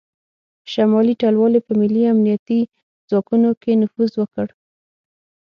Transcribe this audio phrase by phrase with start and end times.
[0.71, 2.59] شمالي ټلوالې په ملي امنیتي
[3.09, 4.47] ځواکونو کې نفوذ وکړ